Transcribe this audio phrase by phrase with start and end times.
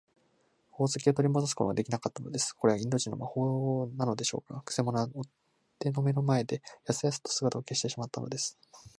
[0.71, 2.53] 宝石をとりもどすこともできなかったのです。
[2.53, 4.59] これがインド人の魔法なのでしょうか。
[4.65, 5.23] くせ者は追っ
[5.77, 8.57] 手の目の前で、やすやすと姿を消してしまったのです。